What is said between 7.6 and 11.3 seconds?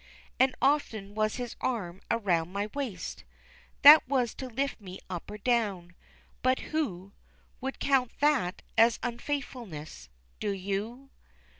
count that as unfaithfulness? Do you?